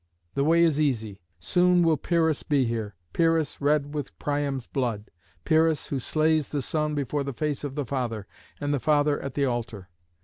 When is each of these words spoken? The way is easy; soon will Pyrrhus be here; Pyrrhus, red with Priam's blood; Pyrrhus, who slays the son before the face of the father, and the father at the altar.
The 0.33 0.43
way 0.43 0.63
is 0.63 0.81
easy; 0.81 1.21
soon 1.37 1.83
will 1.83 1.95
Pyrrhus 1.95 2.41
be 2.41 2.65
here; 2.65 2.95
Pyrrhus, 3.13 3.61
red 3.61 3.93
with 3.93 4.17
Priam's 4.17 4.65
blood; 4.65 5.11
Pyrrhus, 5.45 5.85
who 5.85 5.99
slays 5.99 6.49
the 6.49 6.63
son 6.63 6.95
before 6.95 7.23
the 7.23 7.33
face 7.33 7.63
of 7.63 7.75
the 7.75 7.85
father, 7.85 8.25
and 8.59 8.73
the 8.73 8.79
father 8.79 9.21
at 9.21 9.35
the 9.35 9.45
altar. 9.45 9.89